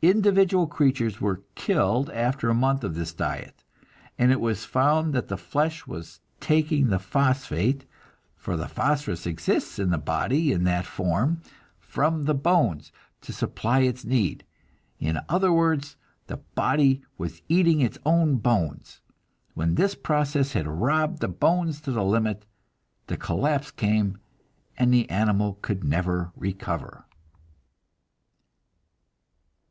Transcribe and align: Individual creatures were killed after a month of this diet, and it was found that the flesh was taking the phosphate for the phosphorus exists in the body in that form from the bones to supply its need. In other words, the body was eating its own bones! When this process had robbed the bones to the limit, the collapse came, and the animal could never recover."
Individual 0.00 0.68
creatures 0.68 1.20
were 1.20 1.42
killed 1.56 2.08
after 2.10 2.48
a 2.48 2.54
month 2.54 2.84
of 2.84 2.94
this 2.94 3.12
diet, 3.12 3.64
and 4.16 4.30
it 4.30 4.40
was 4.40 4.64
found 4.64 5.12
that 5.12 5.28
the 5.28 5.36
flesh 5.36 5.86
was 5.86 6.20
taking 6.40 6.86
the 6.88 6.98
phosphate 6.98 7.84
for 8.36 8.56
the 8.56 8.68
phosphorus 8.68 9.26
exists 9.26 9.78
in 9.78 9.90
the 9.90 9.98
body 9.98 10.50
in 10.52 10.62
that 10.62 10.86
form 10.86 11.42
from 11.78 12.24
the 12.24 12.34
bones 12.34 12.90
to 13.20 13.32
supply 13.32 13.80
its 13.80 14.04
need. 14.04 14.44
In 14.98 15.18
other 15.28 15.52
words, 15.52 15.96
the 16.28 16.36
body 16.36 17.02
was 17.18 17.42
eating 17.48 17.80
its 17.80 17.98
own 18.06 18.36
bones! 18.36 19.00
When 19.54 19.74
this 19.74 19.94
process 19.96 20.52
had 20.52 20.68
robbed 20.68 21.20
the 21.20 21.28
bones 21.28 21.80
to 21.82 21.90
the 21.90 22.04
limit, 22.04 22.46
the 23.08 23.16
collapse 23.18 23.72
came, 23.72 24.18
and 24.78 24.94
the 24.94 25.10
animal 25.10 25.58
could 25.60 25.82
never 25.84 26.32
recover." 26.36 27.04